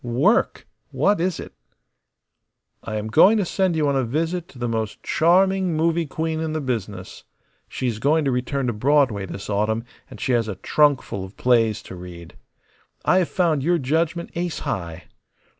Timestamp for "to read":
11.83-12.35